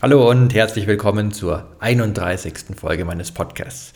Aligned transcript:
Hallo 0.00 0.30
und 0.30 0.54
herzlich 0.54 0.86
willkommen 0.86 1.32
zur 1.32 1.66
31. 1.80 2.76
Folge 2.76 3.04
meines 3.04 3.32
Podcasts. 3.32 3.92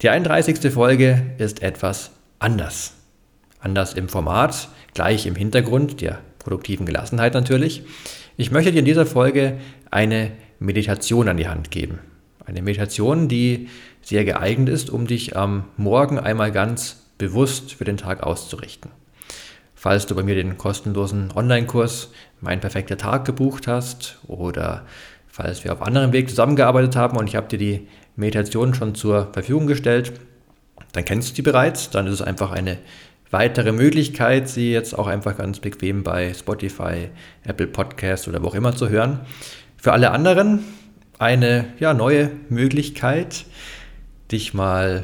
Die 0.00 0.08
31. 0.08 0.72
Folge 0.72 1.34
ist 1.36 1.60
etwas 1.60 2.12
anders. 2.38 2.94
Anders 3.60 3.92
im 3.92 4.08
Format, 4.08 4.70
gleich 4.94 5.26
im 5.26 5.36
Hintergrund 5.36 6.00
der 6.00 6.20
produktiven 6.38 6.86
Gelassenheit 6.86 7.34
natürlich. 7.34 7.82
Ich 8.38 8.52
möchte 8.52 8.72
dir 8.72 8.78
in 8.78 8.86
dieser 8.86 9.04
Folge 9.04 9.58
eine 9.90 10.32
Meditation 10.60 11.28
an 11.28 11.36
die 11.36 11.46
Hand 11.46 11.70
geben. 11.70 11.98
Eine 12.46 12.62
Meditation, 12.62 13.28
die 13.28 13.68
sehr 14.00 14.24
geeignet 14.24 14.70
ist, 14.70 14.88
um 14.88 15.06
dich 15.06 15.36
am 15.36 15.64
Morgen 15.76 16.18
einmal 16.18 16.52
ganz 16.52 17.04
bewusst 17.18 17.74
für 17.74 17.84
den 17.84 17.98
Tag 17.98 18.22
auszurichten. 18.22 18.92
Falls 19.74 20.06
du 20.06 20.14
bei 20.14 20.22
mir 20.22 20.36
den 20.36 20.56
kostenlosen 20.56 21.32
Online-Kurs 21.34 22.10
Mein 22.40 22.60
perfekter 22.60 22.96
Tag 22.96 23.26
gebucht 23.26 23.66
hast 23.66 24.18
oder 24.26 24.86
falls 25.34 25.64
wir 25.64 25.72
auf 25.72 25.82
anderem 25.82 26.12
Weg 26.12 26.30
zusammengearbeitet 26.30 26.94
haben 26.94 27.16
und 27.16 27.26
ich 27.26 27.34
habe 27.34 27.48
dir 27.48 27.58
die 27.58 27.88
Meditation 28.14 28.72
schon 28.72 28.94
zur 28.94 29.32
Verfügung 29.32 29.66
gestellt, 29.66 30.12
dann 30.92 31.04
kennst 31.04 31.30
du 31.30 31.34
die 31.34 31.42
bereits. 31.42 31.90
Dann 31.90 32.06
ist 32.06 32.12
es 32.12 32.22
einfach 32.22 32.52
eine 32.52 32.78
weitere 33.32 33.72
Möglichkeit, 33.72 34.48
sie 34.48 34.70
jetzt 34.70 34.96
auch 34.96 35.08
einfach 35.08 35.36
ganz 35.36 35.58
bequem 35.58 36.04
bei 36.04 36.32
Spotify, 36.32 37.08
Apple 37.42 37.66
Podcasts 37.66 38.28
oder 38.28 38.44
wo 38.44 38.46
auch 38.46 38.54
immer 38.54 38.76
zu 38.76 38.88
hören. 38.88 39.22
Für 39.76 39.92
alle 39.92 40.12
anderen 40.12 40.62
eine 41.18 41.64
ja, 41.80 41.94
neue 41.94 42.30
Möglichkeit, 42.48 43.44
dich 44.30 44.54
mal 44.54 45.02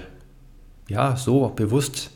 ja, 0.86 1.16
so 1.16 1.48
bewusst 1.48 2.12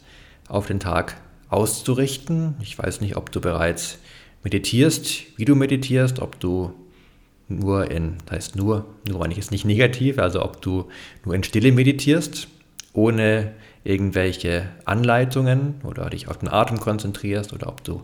auf 0.46 0.66
den 0.66 0.78
Tag 0.78 1.16
auszurichten. 1.48 2.54
Ich 2.62 2.78
weiß 2.78 3.00
nicht, 3.00 3.16
ob 3.16 3.32
du 3.32 3.40
bereits 3.40 3.98
meditierst, 4.44 5.36
wie 5.36 5.44
du 5.44 5.56
meditierst, 5.56 6.20
ob 6.20 6.38
du 6.38 6.74
nur 7.48 7.90
in, 7.90 8.16
das 8.26 8.36
heißt 8.36 8.56
nur, 8.56 8.86
nur 9.08 9.18
meine 9.18 9.32
ich 9.32 9.38
jetzt 9.38 9.50
nicht 9.50 9.64
negativ, 9.64 10.18
also 10.18 10.42
ob 10.42 10.62
du 10.62 10.88
nur 11.24 11.34
in 11.34 11.44
Stille 11.44 11.72
meditierst, 11.72 12.48
ohne 12.92 13.52
irgendwelche 13.82 14.68
Anleitungen 14.84 15.74
oder 15.84 16.08
dich 16.10 16.28
auf 16.28 16.38
den 16.38 16.48
Atem 16.48 16.80
konzentrierst 16.80 17.52
oder 17.52 17.68
ob 17.68 17.84
du 17.84 18.02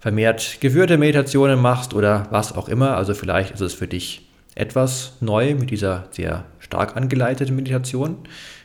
vermehrt 0.00 0.58
geführte 0.60 0.98
Meditationen 0.98 1.60
machst 1.60 1.94
oder 1.94 2.26
was 2.30 2.54
auch 2.54 2.68
immer. 2.68 2.96
Also 2.96 3.14
vielleicht 3.14 3.52
ist 3.52 3.60
es 3.60 3.74
für 3.74 3.86
dich 3.86 4.28
etwas 4.54 5.12
neu 5.20 5.54
mit 5.54 5.70
dieser 5.70 6.08
sehr 6.10 6.44
stark 6.58 6.96
angeleiteten 6.96 7.54
Meditation. 7.54 8.18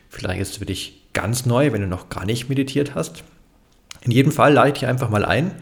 Vielleicht 0.08 0.40
ist 0.40 0.50
es 0.52 0.56
für 0.56 0.66
dich 0.66 1.02
ganz 1.12 1.46
neu, 1.46 1.72
wenn 1.72 1.82
du 1.82 1.86
noch 1.86 2.08
gar 2.08 2.24
nicht 2.24 2.48
meditiert 2.48 2.94
hast. 2.94 3.22
In 4.00 4.10
jedem 4.10 4.32
Fall 4.32 4.52
lade 4.54 4.68
ich 4.68 4.74
dich 4.74 4.86
einfach 4.86 5.10
mal 5.10 5.24
ein. 5.24 5.52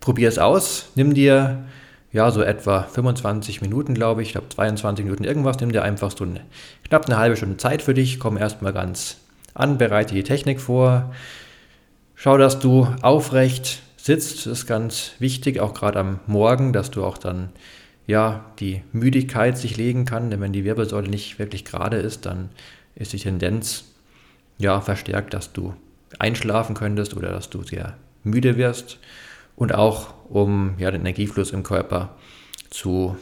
Probier 0.00 0.28
es 0.28 0.38
aus. 0.38 0.90
Nimm 0.96 1.14
dir 1.14 1.64
ja, 2.12 2.30
so 2.30 2.42
etwa 2.42 2.82
25 2.82 3.60
Minuten, 3.60 3.94
glaube 3.94 4.22
ich, 4.22 4.28
ich 4.28 4.32
glaube 4.32 4.48
22 4.48 5.04
Minuten 5.04 5.24
irgendwas, 5.24 5.60
nimm 5.60 5.72
dir 5.72 5.82
einfach 5.82 6.10
so 6.16 6.24
eine, 6.24 6.40
knapp 6.88 7.06
eine 7.06 7.18
halbe 7.18 7.36
Stunde 7.36 7.56
Zeit 7.56 7.82
für 7.82 7.94
dich, 7.94 8.18
komm 8.18 8.36
erstmal 8.36 8.72
ganz 8.72 9.18
an, 9.54 9.78
bereite 9.78 10.14
die 10.14 10.24
Technik 10.24 10.60
vor, 10.60 11.14
schau, 12.14 12.36
dass 12.36 12.58
du 12.58 12.88
aufrecht 13.02 13.82
sitzt, 13.96 14.46
das 14.46 14.46
ist 14.46 14.66
ganz 14.66 15.12
wichtig, 15.18 15.60
auch 15.60 15.74
gerade 15.74 16.00
am 16.00 16.20
Morgen, 16.26 16.72
dass 16.72 16.90
du 16.90 17.04
auch 17.04 17.18
dann 17.18 17.50
ja, 18.06 18.44
die 18.58 18.82
Müdigkeit 18.92 19.56
sich 19.56 19.76
legen 19.76 20.04
kann, 20.04 20.30
denn 20.30 20.40
wenn 20.40 20.52
die 20.52 20.64
Wirbelsäule 20.64 21.08
nicht 21.08 21.38
wirklich 21.38 21.64
gerade 21.64 21.98
ist, 21.98 22.26
dann 22.26 22.48
ist 22.96 23.12
die 23.12 23.18
Tendenz 23.18 23.84
ja 24.58 24.80
verstärkt, 24.80 25.32
dass 25.32 25.52
du 25.52 25.74
einschlafen 26.18 26.74
könntest 26.74 27.16
oder 27.16 27.30
dass 27.30 27.50
du 27.50 27.62
sehr 27.62 27.96
müde 28.24 28.56
wirst 28.56 28.98
und 29.60 29.74
auch 29.74 30.14
um 30.30 30.74
ja, 30.78 30.90
den 30.90 31.02
Energiefluss 31.02 31.50
im 31.50 31.62
Körper 31.62 32.16
zu 32.70 33.16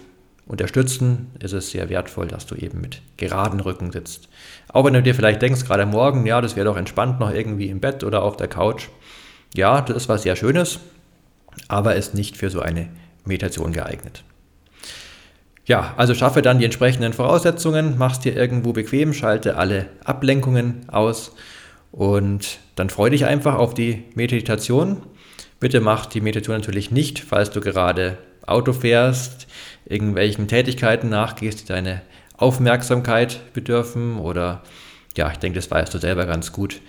unterstützen, 0.47 1.32
ist 1.41 1.53
es 1.53 1.72
sehr 1.72 1.88
wertvoll, 1.88 2.28
dass 2.28 2.47
du 2.47 2.54
eben 2.54 2.81
mit 2.81 3.03
geraden 3.16 3.59
Rücken 3.59 3.91
sitzt. 3.91 4.28
Auch 4.72 4.84
wenn 4.84 4.94
du 4.94 5.03
dir 5.03 5.16
vielleicht 5.16 5.43
denkst, 5.43 5.65
gerade 5.65 5.84
morgen, 5.84 6.27
ja, 6.27 6.41
das 6.41 6.54
wäre 6.54 6.66
doch 6.66 6.77
entspannt 6.77 7.19
noch 7.19 7.32
irgendwie 7.32 7.69
im 7.69 7.81
Bett 7.81 8.04
oder 8.04 8.22
auf 8.22 8.37
der 8.37 8.47
Couch. 8.47 8.87
Ja, 9.56 9.81
das 9.81 9.97
ist 9.97 10.09
was 10.09 10.22
sehr 10.22 10.37
Schönes, 10.37 10.78
aber 11.66 11.97
ist 11.97 12.15
nicht 12.15 12.37
für 12.37 12.50
so 12.50 12.60
eine 12.60 12.88
Meditation 13.25 13.72
geeignet. 13.72 14.22
Ja, 15.65 15.93
also 15.97 16.15
schaffe 16.15 16.41
dann 16.41 16.60
die 16.60 16.65
entsprechenden 16.66 17.15
Voraussetzungen, 17.15 17.98
machst 17.98 18.25
dir 18.25 18.37
irgendwo 18.37 18.72
bequem, 18.72 19.12
schalte 19.12 19.56
alle 19.56 19.87
Ablenkungen 20.04 20.88
aus 20.88 21.32
und 21.91 22.60
dann 22.77 22.91
freue 22.91 23.10
dich 23.10 23.25
einfach 23.25 23.56
auf 23.56 23.75
die 23.75 24.04
Meditation 24.15 25.03
Bitte 25.61 25.81
mach 25.81 26.07
die 26.07 26.21
Meditation 26.21 26.57
natürlich 26.57 26.91
nicht, 26.91 27.19
falls 27.19 27.51
du 27.51 27.61
gerade 27.61 28.19
Auto 28.47 28.73
fährst, 28.73 29.47
irgendwelchen 29.87 30.49
Tätigkeiten 30.49 31.09
nachgehst, 31.09 31.61
die 31.61 31.67
deine 31.67 32.03
Aufmerksamkeit 32.37 33.53
bedürfen 33.53 34.19
oder 34.19 34.63
ja, 35.17 35.31
ich 35.31 35.39
denke, 35.39 35.59
das 35.59 35.71
weißt 35.71 35.93
du 35.93 35.99
selber 35.99 36.27
ganz 36.27 36.53
gut, 36.53 36.81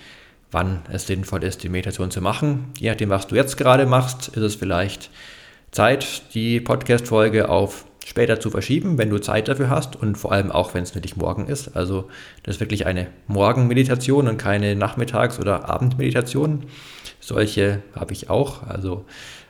wann 0.51 0.81
es 0.91 1.07
sinnvoll 1.07 1.43
ist, 1.43 1.63
die 1.63 1.69
Meditation 1.69 2.11
zu 2.11 2.21
machen. 2.21 2.71
Je 2.77 2.89
nachdem, 2.89 3.09
was 3.09 3.27
du 3.27 3.35
jetzt 3.35 3.57
gerade 3.57 3.87
machst, 3.87 4.27
ist 4.29 4.43
es 4.43 4.55
vielleicht 4.55 5.09
Zeit, 5.71 6.33
die 6.33 6.59
Podcast-Folge 6.59 7.49
auf 7.49 7.85
später 8.09 8.39
zu 8.39 8.49
verschieben, 8.49 8.97
wenn 8.97 9.11
du 9.11 9.19
Zeit 9.19 9.47
dafür 9.47 9.69
hast 9.69 9.95
und 9.95 10.17
vor 10.17 10.31
allem 10.31 10.51
auch, 10.51 10.73
wenn 10.73 10.81
es 10.81 10.95
natürlich 10.95 11.15
morgen 11.15 11.45
ist. 11.45 11.75
Also 11.77 12.09
das 12.41 12.55
ist 12.55 12.59
wirklich 12.59 12.87
eine 12.87 13.05
Morgenmeditation 13.27 14.27
und 14.27 14.37
keine 14.37 14.75
Nachmittags- 14.75 15.39
oder 15.39 15.69
Abendmeditation. 15.69 16.63
Solche 17.19 17.83
habe 17.93 18.13
ich 18.13 18.31
auch. 18.31 18.63
Also, 18.63 19.05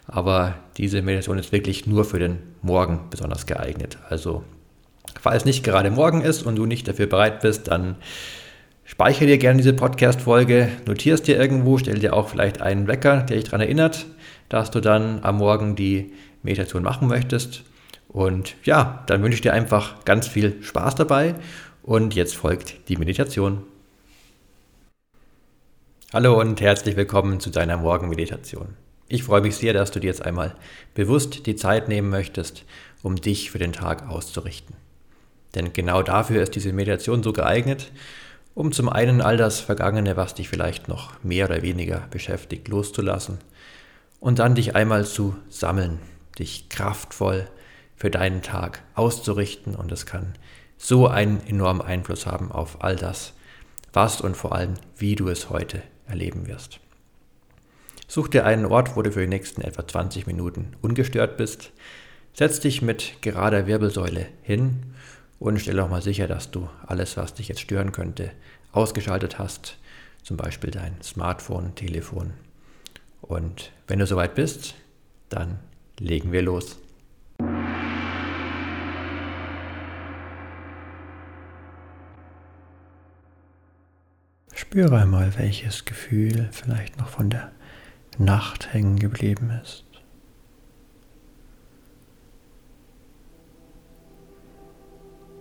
aber 0.08 0.56
diese 0.76 1.02
Meditation 1.02 1.38
ist 1.38 1.54
wirklich 1.54 1.88
nur 1.88 2.04
für 2.04 2.20
den 2.20 2.40
Morgen 2.62 3.08
besonders 3.10 3.46
geeignet. 3.46 3.98
Also, 4.10 4.44
falls 5.22 5.46
nicht 5.46 5.64
gerade 5.64 5.90
morgen 5.90 6.20
ist 6.20 6.44
und 6.44 6.58
du 6.58 6.66
nicht 6.66 6.86
dafür 6.86 7.08
bereit 7.08 7.40
bist, 7.40 7.70
dann 7.70 7.96
speichere 8.84 9.28
dir 9.28 9.38
gerne 9.38 9.60
diese 9.60 9.72
Podcast-Folge, 9.72 10.68
notierst 10.86 11.28
dir 11.28 11.38
irgendwo, 11.38 11.78
stell 11.78 12.00
dir 12.00 12.14
auch 12.14 12.28
vielleicht 12.28 12.62
einen 12.62 12.88
Wecker, 12.88 13.22
der 13.22 13.38
dich 13.38 13.46
daran 13.46 13.62
erinnert, 13.62 14.06
dass 14.50 14.70
du 14.70 14.82
dann 14.82 15.24
am 15.24 15.38
Morgen 15.38 15.78
die 15.78 16.12
Meditation 16.44 16.84
machen 16.84 17.08
möchtest. 17.08 17.64
Und 18.10 18.56
ja, 18.64 19.04
dann 19.06 19.22
wünsche 19.22 19.36
ich 19.36 19.42
dir 19.42 19.54
einfach 19.54 20.04
ganz 20.04 20.28
viel 20.28 20.62
Spaß 20.64 20.96
dabei. 20.96 21.36
Und 21.84 22.16
jetzt 22.16 22.36
folgt 22.36 22.90
die 22.90 22.98
Meditation. 22.98 23.64
Hallo 26.12 26.40
und 26.40 26.60
herzlich 26.60 26.96
willkommen 26.96 27.40
zu 27.40 27.52
deiner 27.52 27.78
Morgenmeditation. 27.78 28.70
Ich 29.08 29.24
freue 29.24 29.42
mich 29.42 29.56
sehr, 29.56 29.74
dass 29.74 29.92
du 29.92 30.00
dir 30.00 30.08
jetzt 30.08 30.26
einmal 30.26 30.56
bewusst 30.96 31.46
die 31.46 31.56
Zeit 31.56 31.88
nehmen 31.88 32.10
möchtest, 32.10 32.66
um 33.04 33.16
dich 33.16 33.52
für 33.52 33.60
den 33.60 33.74
Tag 33.74 34.10
auszurichten. 34.10 34.76
Denn 35.54 35.72
genau 35.72 36.02
dafür 36.02 36.42
ist 36.42 36.56
diese 36.56 36.74
Meditation 36.74 37.22
so 37.22 37.32
geeignet, 37.32 37.92
um 38.56 38.72
zum 38.72 38.90
einen 38.90 39.22
all 39.22 39.38
das 39.38 39.60
Vergangene, 39.60 40.18
was 40.18 40.34
dich 40.34 40.50
vielleicht 40.50 40.88
noch 40.88 41.24
mehr 41.24 41.46
oder 41.46 41.62
weniger 41.62 42.08
beschäftigt, 42.10 42.70
loszulassen 42.70 43.38
und 44.20 44.40
dann 44.40 44.56
dich 44.56 44.76
einmal 44.76 45.06
zu 45.06 45.36
sammeln, 45.50 46.00
dich 46.40 46.70
kraftvoll 46.70 47.48
für 48.00 48.10
deinen 48.10 48.42
Tag 48.42 48.82
auszurichten 48.96 49.76
und 49.76 49.92
es 49.92 50.06
kann 50.06 50.34
so 50.78 51.08
einen 51.08 51.46
enormen 51.46 51.82
Einfluss 51.82 52.26
haben 52.26 52.52
auf 52.52 52.82
all 52.82 52.96
das, 52.96 53.34
was 53.92 54.22
und 54.22 54.38
vor 54.38 54.56
allem, 54.56 54.76
wie 54.98 55.16
du 55.16 55.28
es 55.28 55.50
heute 55.50 55.84
erleben 56.08 56.48
wirst. 56.48 56.80
Such 58.08 58.30
dir 58.30 58.46
einen 58.46 58.66
Ort, 58.66 58.96
wo 58.96 59.02
du 59.02 59.12
für 59.12 59.20
die 59.20 59.28
nächsten 59.28 59.62
etwa 59.62 59.86
20 59.86 60.26
Minuten 60.26 60.72
ungestört 60.82 61.36
bist. 61.36 61.72
Setz 62.34 62.62
dich 62.62 62.82
mit 62.82 63.22
gerader 63.22 63.68
Wirbelsäule 63.68 64.28
hin 64.42 64.94
und 65.38 65.60
stell 65.60 65.80
auch 65.82 65.90
mal 65.90 66.02
sicher, 66.02 66.28
dass 66.28 66.52
du 66.52 66.70
alles, 66.88 67.18
was 67.18 67.34
dich 67.34 67.50
jetzt 67.50 67.62
stören 67.62 67.92
könnte, 67.92 68.32
ausgeschaltet 68.72 69.38
hast. 69.38 69.78
Zum 70.24 70.38
Beispiel 70.38 70.72
dein 70.72 70.96
Smartphone, 71.04 71.76
Telefon. 71.76 72.34
Und 73.22 73.72
wenn 73.88 74.00
du 74.00 74.08
soweit 74.08 74.36
bist, 74.36 74.76
dann 75.28 75.60
legen 76.00 76.32
wir 76.32 76.42
los. 76.42 76.78
Spüre 84.60 85.00
einmal, 85.00 85.38
welches 85.38 85.86
Gefühl 85.86 86.50
vielleicht 86.52 86.98
noch 86.98 87.08
von 87.08 87.30
der 87.30 87.54
Nacht 88.18 88.74
hängen 88.74 89.00
geblieben 89.00 89.58
ist. 89.64 89.86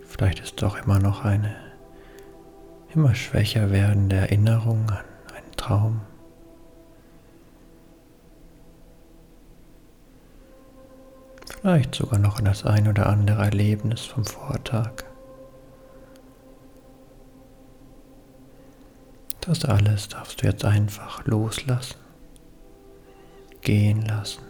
Vielleicht 0.07 0.39
ist 0.39 0.63
doch 0.63 0.81
immer 0.81 1.01
noch 1.01 1.25
eine 1.25 1.57
immer 2.95 3.13
schwächer 3.17 3.73
werdende 3.73 4.15
Erinnerung 4.15 4.89
an 4.89 5.05
einen 5.35 5.53
Traum. 5.57 6.01
Vielleicht 11.61 11.97
sogar 11.97 12.21
noch 12.21 12.39
an 12.39 12.45
das 12.45 12.65
ein 12.65 12.87
oder 12.87 13.09
andere 13.09 13.43
Erlebnis 13.43 14.03
vom 14.03 14.25
Vortag. 14.25 15.08
Das 19.49 19.65
alles 19.65 20.09
darfst 20.09 20.43
du 20.43 20.47
jetzt 20.47 20.67
einfach 20.67 21.25
loslassen, 21.25 21.97
gehen 23.63 24.03
lassen, 24.03 24.43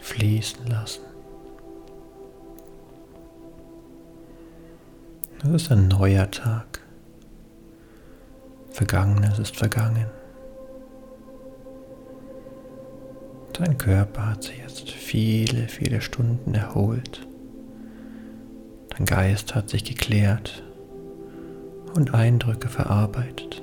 fließen 0.00 0.66
lassen. 0.66 1.02
Das 5.42 5.50
ist 5.50 5.70
ein 5.70 5.88
neuer 5.88 6.30
Tag. 6.30 6.80
Vergangenes 8.70 9.38
ist 9.38 9.56
vergangen. 9.58 10.06
Dein 13.52 13.76
Körper 13.76 14.30
hat 14.30 14.44
sich 14.44 14.56
jetzt 14.56 14.90
viele, 14.90 15.68
viele 15.68 16.00
Stunden 16.00 16.54
erholt. 16.54 17.28
Dein 18.88 19.04
Geist 19.04 19.54
hat 19.54 19.68
sich 19.68 19.84
geklärt 19.84 20.62
und 21.94 22.14
Eindrücke 22.14 22.68
verarbeitet. 22.68 23.62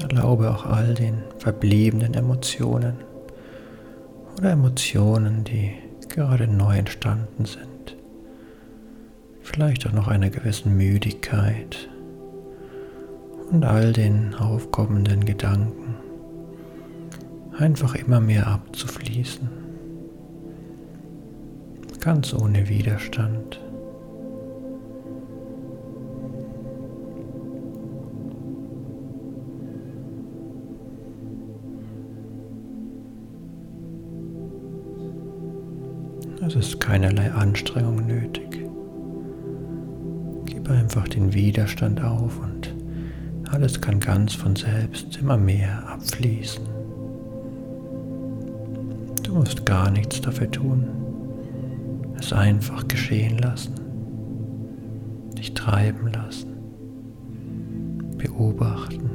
Erlaube 0.00 0.50
auch 0.50 0.66
all 0.66 0.94
den 0.94 1.22
verbliebenen 1.38 2.14
Emotionen 2.14 2.96
oder 4.38 4.50
Emotionen, 4.50 5.44
die 5.44 5.72
gerade 6.08 6.46
neu 6.48 6.76
entstanden 6.76 7.44
sind. 7.44 7.96
Vielleicht 9.40 9.86
auch 9.86 9.92
noch 9.92 10.08
einer 10.08 10.30
gewissen 10.30 10.76
Müdigkeit 10.76 11.88
und 13.50 13.64
all 13.64 13.92
den 13.92 14.34
aufkommenden 14.34 15.24
Gedanken 15.24 15.96
einfach 17.62 17.94
immer 17.94 18.20
mehr 18.20 18.48
abzufließen, 18.48 19.48
ganz 22.00 22.34
ohne 22.34 22.68
Widerstand. 22.68 23.60
Es 36.44 36.56
ist 36.56 36.80
keinerlei 36.80 37.30
Anstrengung 37.30 38.04
nötig. 38.04 38.58
Gib 40.46 40.68
einfach 40.68 41.06
den 41.06 41.32
Widerstand 41.32 42.02
auf 42.02 42.40
und 42.40 42.74
alles 43.48 43.80
kann 43.80 44.00
ganz 44.00 44.34
von 44.34 44.56
selbst 44.56 45.16
immer 45.18 45.36
mehr 45.36 45.86
abfließen. 45.86 46.81
Du 49.32 49.38
musst 49.38 49.64
gar 49.64 49.90
nichts 49.90 50.20
dafür 50.20 50.50
tun. 50.50 50.84
Es 52.18 52.34
einfach 52.34 52.86
geschehen 52.86 53.38
lassen. 53.38 53.72
Dich 55.38 55.54
treiben 55.54 56.12
lassen. 56.12 56.52
Beobachten. 58.18 59.08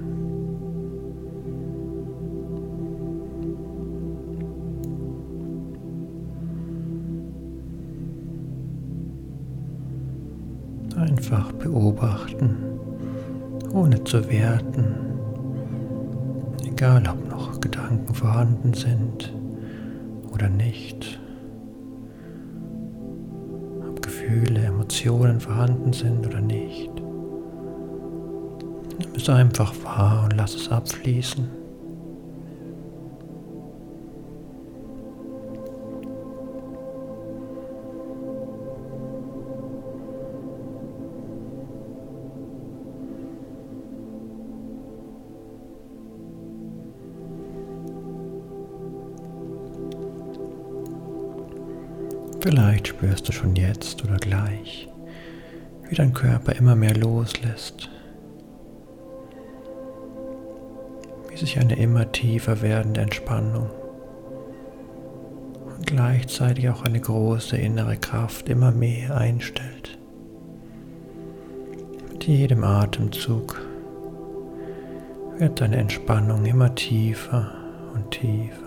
Einfach 10.96 11.52
beobachten, 11.52 12.56
ohne 13.72 14.04
zu 14.04 14.28
werten, 14.32 14.96
egal 16.66 17.04
ob 17.08 17.30
noch 17.30 17.62
Gedanken 17.62 18.16
vorhanden 18.16 18.74
sind 18.74 19.37
oder 20.38 20.50
nicht, 20.50 21.20
ob 23.90 24.04
Gefühle, 24.04 24.60
Emotionen 24.60 25.40
vorhanden 25.40 25.94
sind 25.94 26.28
oder 26.28 26.42
nicht. 26.42 26.92
Nimm 29.00 29.16
es 29.16 29.28
einfach 29.30 29.74
wahr 29.84 30.26
und 30.26 30.38
lass 30.38 30.54
es 30.54 30.70
abfließen. 30.70 31.57
Spürst 52.98 53.28
du 53.28 53.32
schon 53.32 53.56
jetzt 53.56 54.04
oder 54.04 54.18
gleich, 54.18 54.90
wie 55.88 55.94
dein 55.94 56.14
Körper 56.14 56.54
immer 56.54 56.76
mehr 56.76 56.96
loslässt, 56.96 57.92
wie 61.30 61.38
sich 61.38 61.60
eine 61.60 61.78
immer 61.78 62.12
tiefer 62.12 62.64
werdende 62.64 63.02
Entspannung 63.02 63.70
und 65.64 65.86
gleichzeitig 65.86 66.70
auch 66.70 66.82
eine 66.82 67.00
große 67.00 67.56
innere 67.56 67.98
Kraft 67.98 68.50
immer 68.50 68.72
mehr 68.72 69.16
einstellt. 69.16 70.00
Mit 72.12 72.24
jedem 72.24 72.64
Atemzug 72.64 73.62
wird 75.38 75.62
deine 75.62 75.78
Entspannung 75.78 76.46
immer 76.46 76.74
tiefer 76.74 77.52
und 77.94 78.10
tiefer. 78.10 78.67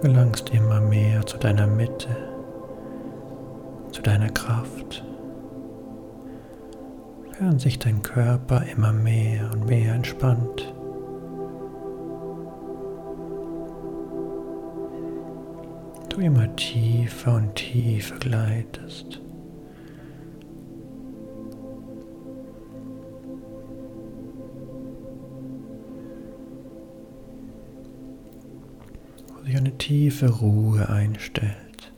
Gelangst 0.00 0.50
immer 0.50 0.80
mehr 0.80 1.24
zu 1.26 1.36
deiner 1.36 1.66
Mitte, 1.66 2.08
zu 3.92 4.00
deiner 4.02 4.30
Kraft, 4.30 5.04
während 7.38 7.60
sich 7.60 7.78
dein 7.78 8.02
Körper 8.02 8.64
immer 8.72 8.92
mehr 8.92 9.50
und 9.52 9.66
mehr 9.66 9.94
entspannt. 9.94 10.72
Du 16.08 16.20
immer 16.20 16.54
tiefer 16.56 17.34
und 17.34 17.54
tiefer 17.54 18.16
gleitest. 18.18 19.20
Sich 29.44 29.56
eine 29.56 29.76
tiefe 29.78 30.28
Ruhe 30.28 30.88
einstellt 30.88 31.92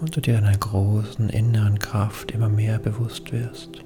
und 0.00 0.16
du 0.16 0.20
dir 0.20 0.34
deiner 0.34 0.56
großen 0.56 1.28
inneren 1.28 1.78
Kraft 1.78 2.30
immer 2.30 2.48
mehr 2.48 2.78
bewusst 2.78 3.32
wirst. 3.32 3.82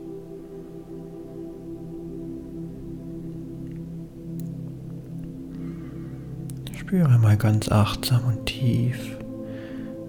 Spüre 6.78 7.18
mal 7.18 7.36
ganz 7.36 7.68
achtsam 7.70 8.24
und 8.26 8.46
tief 8.46 9.18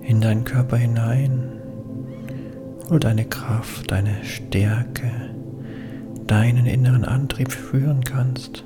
in 0.03 0.21
deinen 0.21 0.43
Körper 0.43 0.77
hinein, 0.77 1.41
wo 2.89 3.00
deine 3.00 3.25
Kraft, 3.25 3.89
deine 3.89 4.24
Stärke, 4.24 5.09
deinen 6.27 6.67
inneren 6.67 7.05
Antrieb 7.05 7.51
führen 7.51 8.03
kannst. 8.03 8.63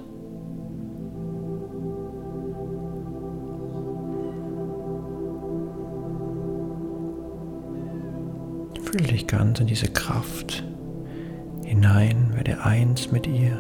Fühl 9.00 9.08
dich 9.08 9.28
ganz 9.28 9.62
in 9.62 9.68
diese 9.68 9.88
Kraft 9.88 10.62
hinein, 11.64 12.34
werde 12.34 12.62
eins 12.66 13.14
mit 13.14 13.28
ihr, 13.28 13.58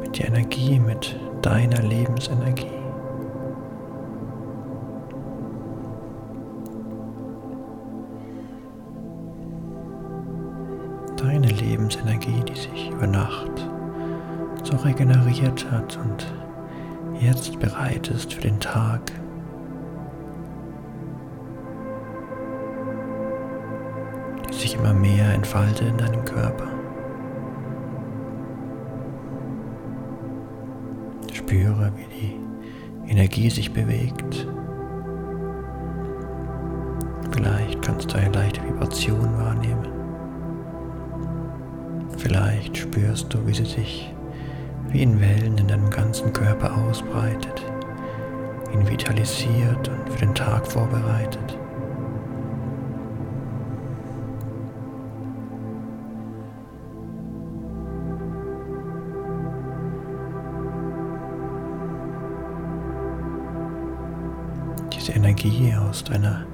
mit 0.00 0.16
der 0.16 0.28
Energie, 0.28 0.78
mit 0.78 1.18
deiner 1.42 1.82
Lebensenergie. 1.82 2.70
Deine 11.16 11.48
Lebensenergie, 11.48 12.44
die 12.48 12.54
sich 12.54 12.90
über 12.92 13.08
Nacht 13.08 13.66
so 14.62 14.76
regeneriert 14.76 15.68
hat 15.72 15.98
und 16.04 16.24
jetzt 17.20 17.58
bereit 17.58 18.06
ist 18.10 18.32
für 18.32 18.42
den 18.42 18.60
Tag 18.60 19.10
sich 24.60 24.76
immer 24.76 24.92
mehr 24.92 25.32
entfaltet 25.32 25.88
in 25.88 25.98
deinem 25.98 26.24
Körper. 26.24 26.68
Spüre, 31.32 31.92
wie 31.96 32.06
die 32.14 33.10
Energie 33.10 33.50
sich 33.50 33.72
bewegt. 33.72 34.46
Vielleicht 37.32 37.82
kannst 37.82 38.12
du 38.12 38.18
eine 38.18 38.32
leichte 38.32 38.62
Vibration 38.64 39.38
wahrnehmen. 39.38 39.88
Vielleicht 42.16 42.76
spürst 42.76 43.32
du, 43.32 43.46
wie 43.46 43.54
sie 43.54 43.64
sich 43.64 44.16
wie 44.88 45.02
in 45.02 45.20
Wellen 45.20 45.58
in 45.58 45.68
deinem 45.68 45.90
ganzen 45.90 46.32
Körper 46.32 46.74
ausbreitet, 46.76 47.64
ihn 48.72 48.88
vitalisiert 48.88 49.88
und 49.88 50.12
für 50.12 50.26
den 50.26 50.34
Tag 50.34 50.66
vorbereitet. 50.66 51.58
Energie 65.36 65.74
aus 65.76 66.02
deiner 66.02 66.46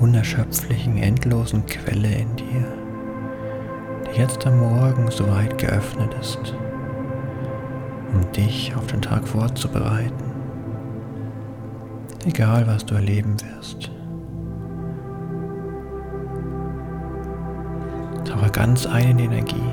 unerschöpflichen, 0.00 0.96
endlosen 0.96 1.66
Quelle 1.66 2.08
in 2.08 2.34
dir, 2.36 2.64
die 4.06 4.18
jetzt 4.18 4.46
am 4.46 4.58
Morgen 4.58 5.10
so 5.10 5.28
weit 5.28 5.58
geöffnet 5.58 6.14
ist, 6.18 6.54
um 8.14 8.32
dich 8.32 8.74
auf 8.74 8.86
den 8.86 9.02
Tag 9.02 9.28
vorzubereiten, 9.28 10.32
egal 12.24 12.66
was 12.66 12.86
du 12.86 12.94
erleben 12.94 13.36
wirst. 13.42 13.90
Tauche 18.24 18.50
ganz 18.50 18.86
ein 18.86 19.10
in 19.10 19.18
die 19.18 19.24
Energie. 19.24 19.72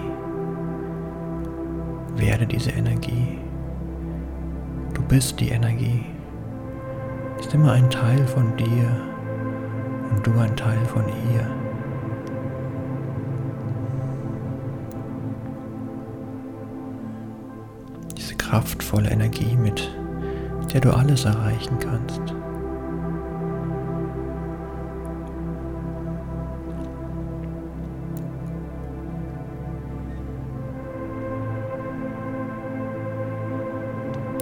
Werde 2.17 2.45
diese 2.45 2.71
Energie. 2.71 3.39
Du 4.93 5.01
bist 5.01 5.39
die 5.39 5.49
Energie. 5.49 6.12
Immer 7.53 7.73
ein 7.73 7.87
Teil 7.87 8.25
von 8.25 8.57
dir 8.57 8.89
und 10.09 10.25
du 10.25 10.31
ein 10.39 10.55
Teil 10.55 10.83
von 10.85 11.03
ihr. 11.07 11.47
Diese 18.17 18.35
kraftvolle 18.35 19.11
Energie, 19.11 19.55
mit 19.55 19.87
der 20.73 20.81
du 20.81 20.91
alles 20.91 21.25
erreichen 21.25 21.77
kannst. 21.77 22.21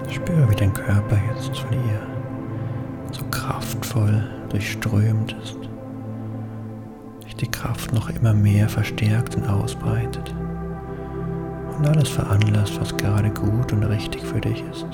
Spüre, 0.10 0.50
wie 0.50 0.56
dein 0.56 0.74
Körper 0.74 1.18
jetzt 1.30 1.60
von 1.60 1.74
ihr 1.74 2.21
kraftvoll 3.72 4.22
durchströmt 4.50 5.36
ist, 5.42 5.58
sich 7.24 7.36
die 7.38 7.50
Kraft 7.50 7.94
noch 7.94 8.10
immer 8.10 8.34
mehr 8.34 8.68
verstärkt 8.68 9.36
und 9.38 9.48
ausbreitet 9.48 10.36
und 11.78 11.88
alles 11.88 12.10
veranlasst, 12.10 12.80
was 12.82 12.96
gerade 12.98 13.30
gut 13.30 13.72
und 13.72 13.84
richtig 13.84 14.24
für 14.24 14.42
dich 14.42 14.62
ist. 14.72 14.86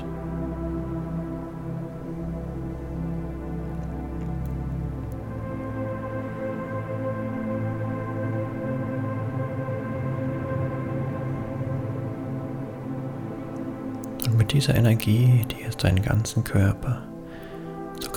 Und 14.27 14.37
mit 14.37 14.53
dieser 14.53 14.75
Energie, 14.75 15.45
die 15.49 15.63
jetzt 15.63 15.83
deinen 15.83 16.03
ganzen 16.03 16.43
Körper 16.43 17.07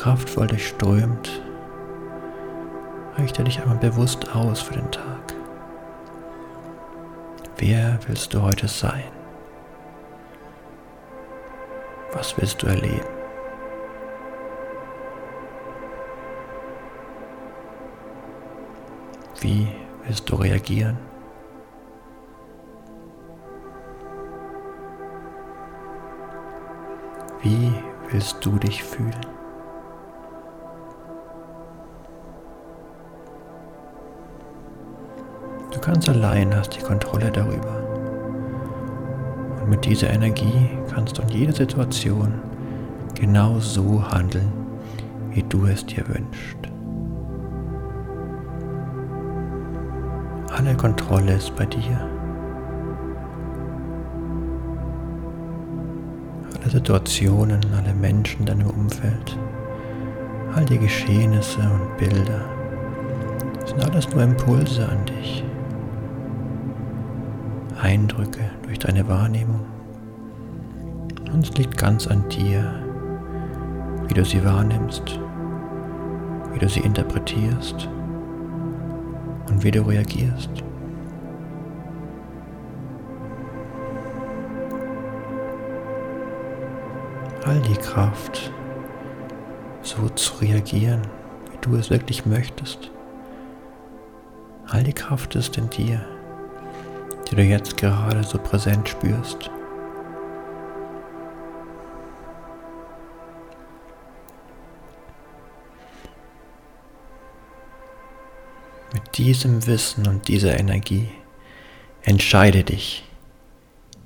kraftvoll 0.00 0.46
durchströmt, 0.46 1.42
richte 3.18 3.44
dich 3.44 3.60
einmal 3.60 3.76
bewusst 3.76 4.34
aus 4.34 4.62
für 4.62 4.72
den 4.72 4.90
Tag. 4.90 5.34
Wer 7.58 7.98
willst 8.06 8.32
du 8.32 8.40
heute 8.40 8.66
sein? 8.66 9.04
Was 12.14 12.34
willst 12.38 12.62
du 12.62 12.66
erleben? 12.68 13.04
Wie 19.40 19.68
willst 20.06 20.30
du 20.30 20.36
reagieren? 20.36 20.96
Wie 27.42 27.70
willst 28.10 28.42
du 28.42 28.58
dich 28.58 28.82
fühlen? 28.82 29.39
Du 35.80 35.86
ganz 35.86 36.08
allein 36.10 36.54
hast 36.54 36.76
die 36.76 36.82
Kontrolle 36.82 37.30
darüber. 37.30 37.82
Und 39.62 39.70
mit 39.70 39.84
dieser 39.86 40.10
Energie 40.10 40.68
kannst 40.92 41.16
du 41.16 41.22
in 41.22 41.28
jeder 41.28 41.54
Situation 41.54 42.34
genau 43.14 43.58
so 43.60 44.02
handeln, 44.10 44.52
wie 45.30 45.42
du 45.42 45.64
es 45.66 45.86
dir 45.86 46.04
wünschst. 46.06 46.58
Alle 50.54 50.74
Kontrolle 50.74 51.32
ist 51.34 51.56
bei 51.56 51.64
dir. 51.64 51.98
Alle 56.60 56.70
Situationen, 56.70 57.60
alle 57.74 57.94
Menschen 57.94 58.40
in 58.40 58.46
deinem 58.46 58.68
Umfeld, 58.68 59.38
all 60.54 60.66
die 60.66 60.78
Geschehnisse 60.78 61.60
und 61.60 61.96
Bilder 61.96 62.44
sind 63.64 63.82
alles 63.82 64.10
nur 64.10 64.22
Impulse 64.22 64.86
an 64.86 65.06
dich. 65.06 65.44
Eindrücke 67.80 68.50
durch 68.62 68.78
deine 68.78 69.08
Wahrnehmung. 69.08 69.64
Und 71.32 71.48
es 71.48 71.56
liegt 71.56 71.78
ganz 71.78 72.06
an 72.06 72.28
dir, 72.28 72.82
wie 74.06 74.14
du 74.14 74.24
sie 74.24 74.44
wahrnimmst, 74.44 75.18
wie 76.52 76.58
du 76.58 76.68
sie 76.68 76.80
interpretierst 76.80 77.88
und 79.48 79.64
wie 79.64 79.70
du 79.70 79.80
reagierst. 79.82 80.50
All 87.46 87.60
die 87.60 87.80
Kraft, 87.80 88.52
so 89.82 90.08
zu 90.10 90.36
reagieren, 90.42 91.00
wie 91.50 91.58
du 91.62 91.76
es 91.76 91.88
wirklich 91.90 92.26
möchtest. 92.26 92.90
All 94.68 94.82
die 94.82 94.92
Kraft 94.92 95.34
ist 95.34 95.56
in 95.56 95.70
dir 95.70 96.04
die 97.30 97.36
du 97.36 97.42
jetzt 97.42 97.76
gerade 97.76 98.24
so 98.24 98.38
präsent 98.38 98.88
spürst. 98.88 99.50
Mit 108.92 109.16
diesem 109.16 109.66
Wissen 109.66 110.08
und 110.08 110.26
dieser 110.26 110.58
Energie 110.58 111.08
entscheide 112.02 112.64
dich 112.64 113.04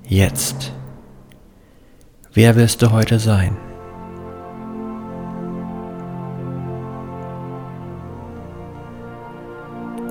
jetzt. 0.03 0.71
Wer 2.33 2.55
willst 2.55 2.81
du 2.81 2.91
heute 2.91 3.17
sein? 3.17 3.57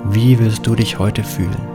Wie 0.05 0.37
willst 0.37 0.65
du 0.67 0.75
dich 0.75 0.99
heute 0.99 1.23
fühlen? 1.23 1.74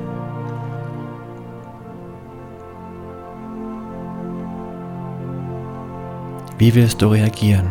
Wie 6.60 6.74
willst 6.74 7.00
du 7.00 7.06
reagieren? 7.06 7.70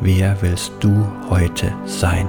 Wer 0.00 0.40
willst 0.40 0.72
du 0.78 1.04
heute 1.28 1.72
sein? 1.86 2.28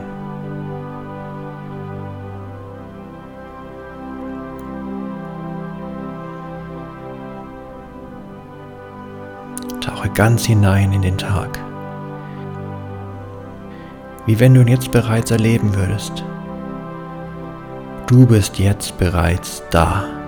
Tauche 9.81 10.09
ganz 10.09 10.45
hinein 10.45 10.91
in 10.93 11.03
den 11.03 11.19
Tag. 11.19 11.59
Wie 14.25 14.39
wenn 14.39 14.55
du 14.55 14.61
ihn 14.61 14.67
jetzt 14.67 14.91
bereits 14.91 15.29
erleben 15.29 15.75
würdest. 15.75 16.25
Du 18.07 18.25
bist 18.25 18.57
jetzt 18.57 18.97
bereits 18.97 19.61
da. 19.69 20.20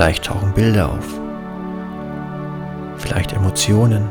Vielleicht 0.00 0.24
tauchen 0.24 0.54
Bilder 0.54 0.92
auf. 0.92 1.20
Vielleicht 2.96 3.34
Emotionen. 3.34 4.08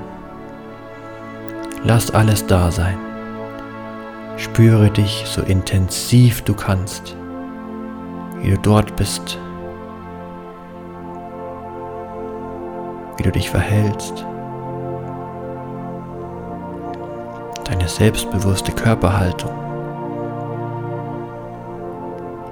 Lass 1.83 2.11
alles 2.11 2.45
da 2.45 2.69
sein. 2.69 2.95
Spüre 4.37 4.91
dich 4.91 5.23
so 5.25 5.41
intensiv 5.41 6.43
du 6.43 6.53
kannst, 6.53 7.17
wie 8.39 8.51
du 8.51 8.57
dort 8.59 8.95
bist, 8.97 9.39
wie 13.17 13.23
du 13.23 13.31
dich 13.31 13.49
verhältst. 13.49 14.23
Deine 17.63 17.87
selbstbewusste 17.87 18.73
Körperhaltung, 18.73 19.55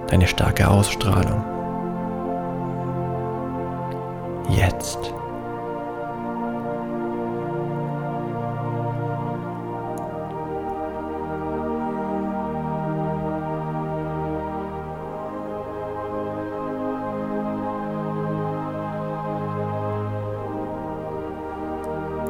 deine 0.08 0.25
starke 0.25 0.67
Ausstrahlung. 0.67 1.57
Jetzt. 4.50 5.13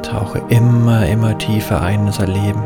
Tauche 0.01 0.41
immer, 0.49 1.05
immer 1.07 1.37
tiefer 1.37 1.81
ein 1.81 1.99
in 1.99 2.05
das 2.07 2.19
Erleben. 2.19 2.63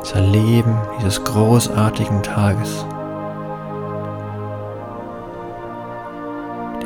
Das 0.00 0.12
Erleben 0.12 0.76
dieses 0.98 1.22
großartigen 1.22 2.22
Tages. 2.22 2.84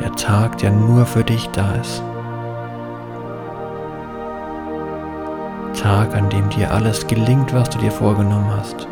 Der 0.03 0.11
Tag, 0.17 0.59
der 0.59 0.73
nur 0.73 1.07
für 1.07 1.23
dich 1.23 1.49
da 1.51 1.77
ist. 1.77 2.03
Tag, 5.81 6.17
an 6.17 6.29
dem 6.29 6.49
dir 6.49 6.73
alles 6.73 7.07
gelingt, 7.07 7.55
was 7.55 7.71
du 7.71 7.79
dir 7.79 7.93
vorgenommen 7.93 8.51
hast. 8.51 8.89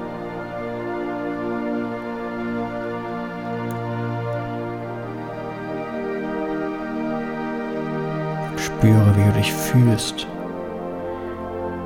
Spüre, 8.57 9.13
wie 9.17 9.25
du 9.25 9.33
dich 9.33 9.53
fühlst. 9.53 10.29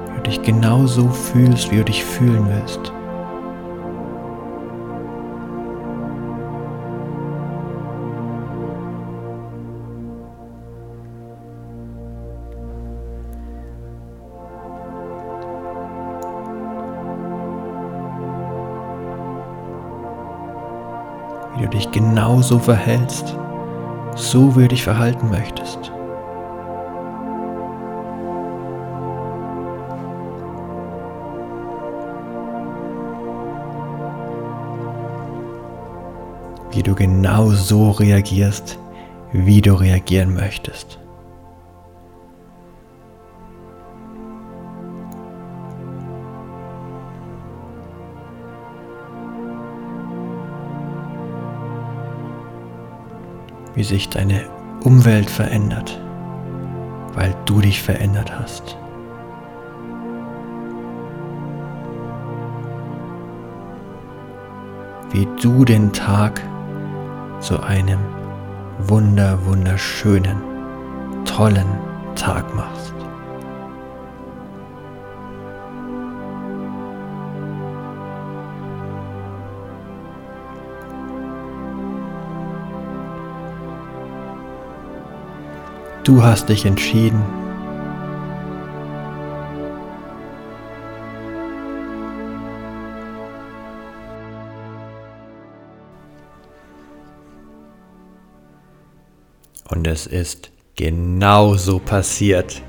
Wie 0.06 0.16
du 0.16 0.20
dich 0.20 0.42
genau 0.42 0.84
so 0.84 1.08
fühlst, 1.08 1.70
wie 1.70 1.78
du 1.78 1.84
dich 1.84 2.04
fühlen 2.04 2.46
willst. 2.46 2.92
Dich 21.74 21.90
genauso 21.90 22.58
verhältst, 22.58 23.36
so 24.14 24.56
wie 24.56 24.62
du 24.62 24.68
dich 24.68 24.82
verhalten 24.82 25.30
möchtest. 25.30 25.92
wie 36.74 36.82
du 36.82 36.94
genau 36.94 37.50
so 37.50 37.92
reagierst, 37.92 38.78
wie 39.32 39.60
du 39.60 39.74
reagieren 39.74 40.34
möchtest. 40.34 40.98
Wie 53.74 53.84
sich 53.84 54.08
deine 54.08 54.44
Umwelt 54.84 55.28
verändert, 55.30 56.00
weil 57.14 57.34
du 57.46 57.60
dich 57.60 57.82
verändert 57.82 58.38
hast. 58.38 58.76
Wie 65.10 65.28
du 65.40 65.64
den 65.64 65.92
Tag 65.92 66.42
zu 67.40 67.60
einem 67.62 68.00
wunder, 68.78 69.44
wunderschönen, 69.44 70.36
tollen 71.24 71.66
Tag 72.16 72.54
machst. 72.54 72.93
Du 86.04 86.22
hast 86.22 86.50
dich 86.50 86.66
entschieden, 86.66 87.24
Und 99.70 99.86
es 99.88 100.06
ist 100.06 100.50
genauso 100.76 101.78
passiert. 101.78 102.62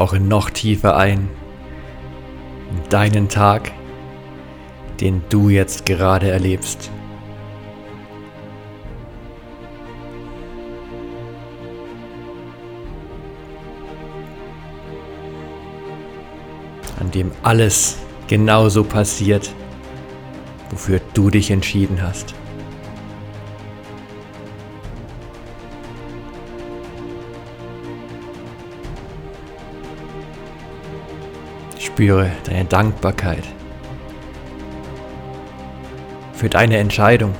Tauche 0.00 0.18
noch 0.18 0.48
tiefer 0.48 0.96
ein 0.96 1.28
in 2.70 2.88
deinen 2.88 3.28
Tag, 3.28 3.70
den 4.98 5.20
du 5.28 5.50
jetzt 5.50 5.84
gerade 5.84 6.30
erlebst. 6.30 6.90
an 16.98 17.10
dem 17.10 17.30
alles 17.42 17.98
genauso 18.26 18.84
passiert, 18.84 19.52
wofür 20.70 21.02
du 21.12 21.28
dich 21.28 21.50
entschieden 21.50 22.00
hast. 22.00 22.39
Spüre 31.92 32.30
deine 32.44 32.64
Dankbarkeit 32.64 33.44
für 36.32 36.48
deine 36.48 36.78
Entscheidung. 36.78 37.34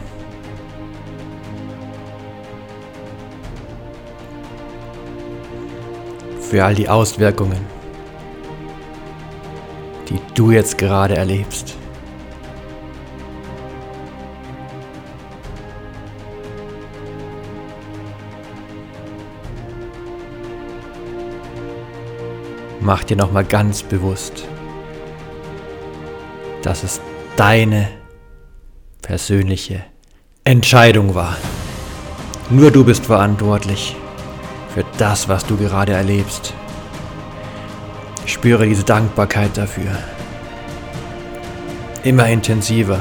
Für 6.41 6.65
all 6.65 6.75
die 6.75 6.89
Auswirkungen 6.89 7.81
die 10.11 10.21
du 10.35 10.51
jetzt 10.51 10.77
gerade 10.77 11.17
erlebst. 11.17 11.80
Mach 22.81 23.05
dir 23.05 23.17
nochmal 23.17 23.45
ganz 23.45 23.83
bewusst, 23.83 24.49
dass 26.63 26.83
es 26.83 27.01
deine 27.37 27.89
persönliche 29.03 29.85
Entscheidung 30.45 31.15
war. 31.15 31.37
Nur 32.49 32.71
du 32.71 32.85
bist 32.85 33.05
verantwortlich 33.05 33.97
für 34.75 34.85
das, 34.97 35.29
was 35.29 35.45
du 35.45 35.57
gerade 35.57 35.93
erlebst. 35.93 36.55
Spüre 38.25 38.67
diese 38.67 38.85
Dankbarkeit 38.85 39.57
dafür. 39.57 39.91
Immer 42.03 42.29
intensiver. 42.29 43.01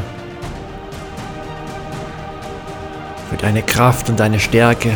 Für 3.29 3.37
deine 3.37 3.63
Kraft 3.63 4.09
und 4.09 4.19
deine 4.19 4.39
Stärke. 4.39 4.91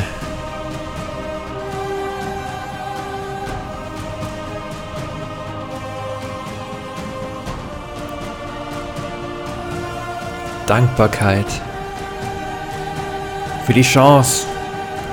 Dankbarkeit 10.68 11.46
für 13.66 13.74
die 13.74 13.82
Chance, 13.82 14.46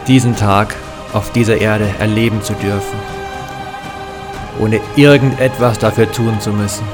diesen 0.06 0.34
Tag 0.36 0.74
auf 1.12 1.32
dieser 1.32 1.58
Erde 1.58 1.88
erleben 1.98 2.42
zu 2.42 2.52
dürfen, 2.54 2.98
ohne 4.58 4.80
irgendetwas 4.96 5.78
dafür 5.78 6.10
tun 6.10 6.40
zu 6.40 6.50
müssen. 6.50 6.84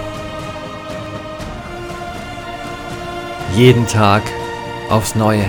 Jeden 3.54 3.86
Tag 3.86 4.22
aufs 4.90 5.14
Neue. 5.14 5.46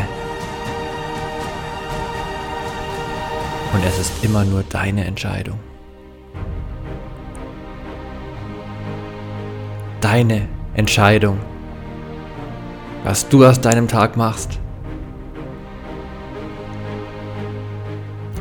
Und 3.74 3.86
es 3.86 4.00
ist 4.00 4.24
immer 4.24 4.46
nur 4.46 4.63
deine 4.63 5.06
Entscheidung. 5.06 5.60
Deine 10.00 10.48
Entscheidung, 10.74 11.38
was 13.08 13.30
du 13.30 13.46
aus 13.46 13.62
deinem 13.62 13.88
Tag 13.88 14.17
machst. 14.17 14.60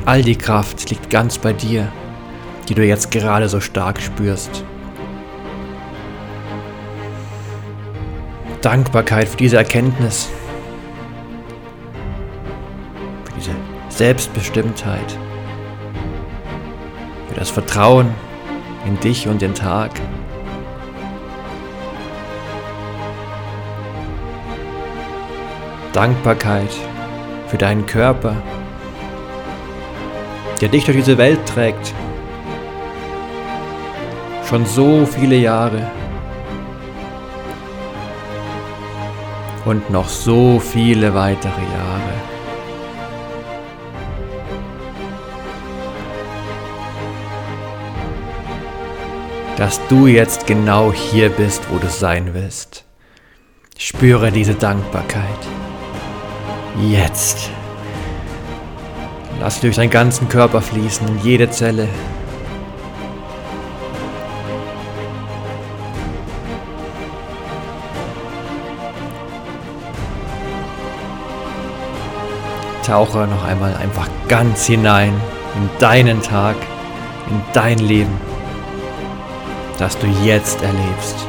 All 0.03 0.21
die 0.21 0.35
Kraft 0.35 0.89
liegt 0.89 1.09
ganz 1.09 1.37
bei 1.37 1.53
dir, 1.53 1.87
die 2.67 2.73
du 2.75 2.85
jetzt 2.85 3.09
gerade 3.09 3.47
so 3.47 3.61
stark 3.61 4.01
spürst. 4.01 4.65
Dankbarkeit 8.61 9.29
für 9.29 9.37
diese 9.37 9.55
Erkenntnis, 9.55 10.27
für 13.23 13.39
diese 13.39 13.51
Selbstbestimmtheit, 13.87 15.17
für 17.29 17.35
das 17.35 17.49
Vertrauen 17.49 18.13
in 18.85 18.99
dich 18.99 19.29
und 19.29 19.41
den 19.41 19.55
Tag. 19.55 19.91
Dankbarkeit 25.97 26.69
für 27.47 27.57
deinen 27.57 27.87
Körper, 27.87 28.35
der 30.61 30.69
dich 30.69 30.85
durch 30.85 30.97
diese 30.97 31.17
Welt 31.17 31.43
trägt. 31.47 31.91
Schon 34.47 34.67
so 34.67 35.07
viele 35.07 35.37
Jahre. 35.37 35.89
Und 39.65 39.89
noch 39.89 40.07
so 40.07 40.59
viele 40.59 41.15
weitere 41.15 41.49
Jahre. 41.49 42.13
Dass 49.57 49.81
du 49.87 50.05
jetzt 50.05 50.45
genau 50.45 50.93
hier 50.93 51.29
bist, 51.29 51.63
wo 51.71 51.79
du 51.79 51.87
sein 51.87 52.35
willst. 52.35 52.85
Spüre 53.79 54.31
diese 54.31 54.53
Dankbarkeit. 54.53 55.66
Jetzt. 56.79 57.49
Lass 59.39 59.59
durch 59.59 59.75
deinen 59.75 59.89
ganzen 59.89 60.29
Körper 60.29 60.61
fließen, 60.61 61.07
in 61.07 61.19
jede 61.23 61.49
Zelle. 61.49 61.87
Tauche 72.85 73.27
noch 73.27 73.43
einmal 73.43 73.75
einfach 73.75 74.07
ganz 74.29 74.65
hinein 74.65 75.13
in 75.55 75.69
deinen 75.79 76.21
Tag, 76.21 76.55
in 77.29 77.41
dein 77.53 77.79
Leben, 77.79 78.13
das 79.77 79.97
du 79.97 80.07
jetzt 80.23 80.61
erlebst. 80.61 81.26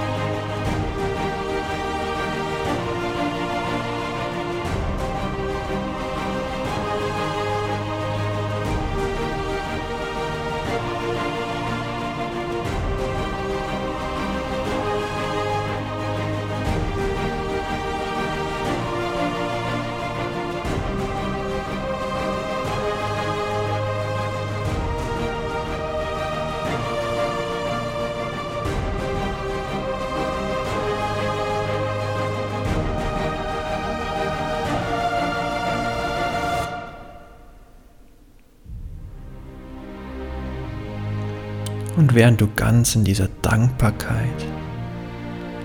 Und 41.98 42.14
während 42.14 42.40
du 42.40 42.46
ganz 42.54 42.94
in 42.94 43.02
dieser 43.02 43.26
Dankbarkeit 43.42 44.46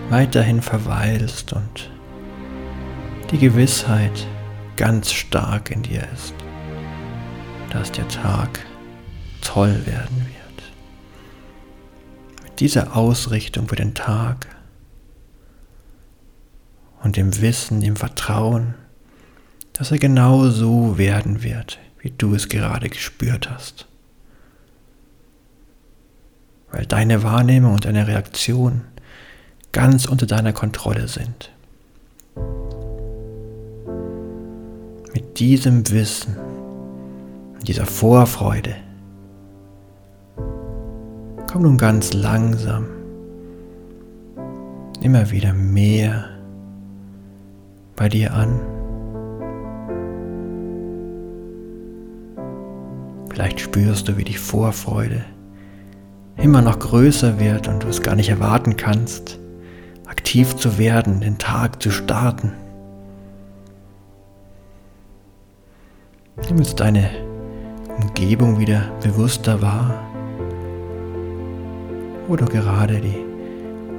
weiterhin 0.10 0.64
verweilst 0.64 1.54
und 1.54 1.92
die 3.30 3.38
Gewissheit 3.38 4.26
ganz 4.76 5.12
stark 5.12 5.70
in 5.70 5.84
dir 5.84 6.02
ist, 6.12 6.34
dass 7.70 7.92
der 7.92 8.08
Tag 8.08 8.66
toll 9.42 9.86
werden 9.86 10.26
wird. 10.26 10.74
Mit 12.46 12.60
dieser 12.62 12.98
Ausrichtung 12.98 13.68
für 13.68 13.76
den 13.76 13.94
Tag 13.94 14.48
und 17.04 17.16
dem 17.16 17.40
Wissen, 17.42 17.80
dem 17.80 17.96
Vertrauen, 17.96 18.74
dass 19.74 19.92
er 19.92 20.00
genau 20.00 20.50
so 20.50 20.98
werden 20.98 21.44
wird, 21.44 21.78
wie 22.00 22.10
du 22.10 22.34
es 22.34 22.50
gerade 22.50 22.90
gespürt 22.90 23.52
hast 23.52 23.88
weil 26.74 26.88
deine 26.88 27.24
Wahrnehmung 27.24 27.76
und 27.76 27.86
deine 27.86 28.08
Reaktion 28.08 28.82
ganz 29.72 30.06
unter 30.06 30.26
deiner 30.26 30.54
Kontrolle 30.54 31.08
sind. 31.08 31.52
Mit 35.14 35.40
diesem 35.40 35.90
Wissen, 35.92 36.36
dieser 37.62 37.86
Vorfreude, 37.86 38.76
komm 41.50 41.62
nun 41.62 41.78
ganz 41.78 42.12
langsam 42.14 42.88
immer 45.02 45.30
wieder 45.30 45.54
mehr 45.54 46.26
bei 47.96 48.10
dir 48.10 48.34
an. 48.34 48.60
Vielleicht 53.30 53.60
spürst 53.60 54.08
du, 54.08 54.18
wie 54.18 54.24
die 54.24 54.38
Vorfreude 54.38 55.24
immer 56.38 56.62
noch 56.62 56.80
größer 56.80 57.40
wird 57.40 57.68
und 57.68 57.84
du 57.84 57.88
es 57.88 58.02
gar 58.02 58.16
nicht 58.16 58.30
erwarten 58.30 58.78
kannst, 58.78 59.40
aktiv 60.08 60.56
zu 60.56 60.78
werden, 60.78 61.20
den 61.20 61.38
Tag 61.38 61.82
zu 61.82 61.92
starten. 61.92 62.54
Nimm 66.48 66.58
jetzt 66.58 66.80
deine 66.80 67.10
Umgebung 68.02 68.60
wieder 68.60 68.92
bewusster 69.02 69.62
wahr, 69.62 70.04
wo 72.28 72.36
du 72.36 72.46
gerade 72.46 73.00
die 73.00 73.24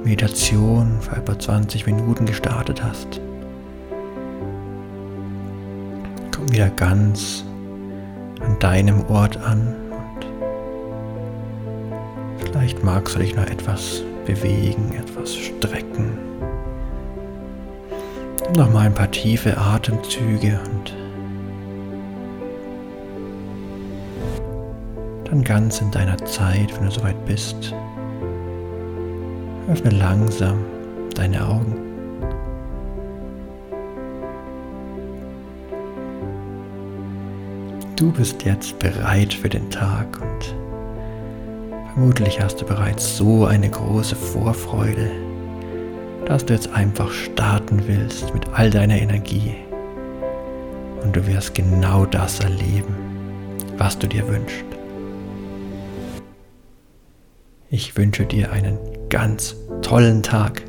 Meditation 0.03 0.97
für 1.01 1.15
etwa 1.15 1.39
20 1.39 1.85
Minuten 1.85 2.25
gestartet 2.25 2.83
hast. 2.83 3.19
Komm 6.35 6.51
wieder 6.51 6.69
ganz 6.69 7.43
an 8.41 8.59
deinem 8.59 9.05
Ort 9.09 9.37
an. 9.37 9.75
Vielleicht 12.65 12.83
magst 12.83 13.13
du 13.13 13.19
dich 13.19 13.35
noch 13.35 13.45
etwas 13.45 14.01
bewegen, 14.25 14.91
etwas 14.97 15.35
strecken. 15.35 16.17
Noch 18.57 18.73
mal 18.73 18.87
ein 18.87 18.93
paar 18.95 19.11
tiefe 19.11 19.55
Atemzüge 19.55 20.59
und 20.65 20.95
dann 25.25 25.43
ganz 25.43 25.79
in 25.79 25.91
deiner 25.91 26.17
Zeit, 26.25 26.75
wenn 26.75 26.85
du 26.85 26.91
soweit 26.91 27.23
bist, 27.27 27.71
öffne 29.69 29.91
langsam 29.91 30.57
deine 31.13 31.47
Augen. 31.47 31.75
Du 37.95 38.11
bist 38.11 38.43
jetzt 38.43 38.79
bereit 38.79 39.35
für 39.35 39.49
den 39.49 39.69
Tag 39.69 40.19
und 40.19 40.54
Vermutlich 41.95 42.41
hast 42.41 42.59
du 42.59 42.65
bereits 42.65 43.15
so 43.15 43.45
eine 43.45 43.69
große 43.69 44.17
Vorfreude, 44.17 45.11
dass 46.25 46.45
du 46.45 46.53
jetzt 46.53 46.73
einfach 46.73 47.09
starten 47.09 47.83
willst 47.87 48.33
mit 48.33 48.49
all 48.49 48.69
deiner 48.69 48.97
Energie. 48.97 49.55
Und 51.01 51.15
du 51.15 51.25
wirst 51.25 51.55
genau 51.55 52.05
das 52.05 52.41
erleben, 52.41 52.97
was 53.77 53.97
du 53.97 54.07
dir 54.07 54.27
wünschst. 54.27 54.65
Ich 57.69 57.95
wünsche 57.95 58.25
dir 58.25 58.51
einen 58.51 58.77
ganz 59.07 59.55
tollen 59.81 60.21
Tag. 60.21 60.63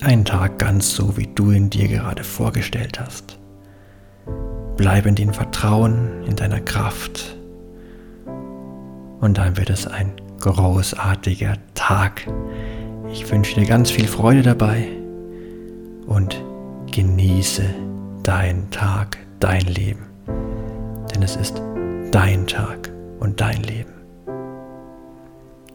Einen 0.00 0.24
Tag 0.24 0.58
ganz 0.58 0.96
so, 0.96 1.16
wie 1.16 1.28
du 1.32 1.52
ihn 1.52 1.70
dir 1.70 1.86
gerade 1.86 2.24
vorgestellt 2.24 2.98
hast. 2.98 3.38
Bleib 4.76 5.06
in 5.06 5.14
Vertrauen 5.14 5.32
Vertrauen 5.32 6.24
in 6.26 6.34
deiner 6.34 6.60
Kraft. 6.60 7.36
Und 9.22 9.38
dann 9.38 9.56
wird 9.56 9.70
es 9.70 9.86
ein 9.86 10.10
großartiger 10.40 11.56
Tag. 11.74 12.26
Ich 13.12 13.30
wünsche 13.30 13.54
dir 13.54 13.66
ganz 13.66 13.88
viel 13.88 14.08
Freude 14.08 14.42
dabei 14.42 14.88
und 16.06 16.42
genieße 16.90 17.62
deinen 18.24 18.68
Tag, 18.72 19.18
dein 19.38 19.60
Leben. 19.60 20.06
Denn 21.14 21.22
es 21.22 21.36
ist 21.36 21.62
dein 22.10 22.48
Tag 22.48 22.90
und 23.20 23.40
dein 23.40 23.62
Leben. 23.62 23.92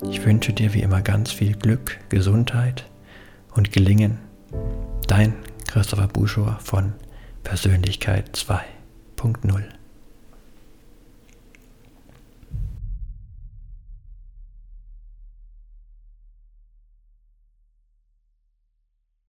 Ich 0.09 0.25
wünsche 0.25 0.51
dir 0.51 0.73
wie 0.73 0.81
immer 0.81 1.01
ganz 1.01 1.31
viel 1.31 1.55
Glück, 1.55 1.99
Gesundheit 2.09 2.83
und 3.55 3.71
Gelingen. 3.71 4.19
Dein 5.07 5.33
Christopher 5.67 6.09
Buschor 6.09 6.59
von 6.61 6.91
Persönlichkeit 7.43 8.29
2.0. 8.35 9.76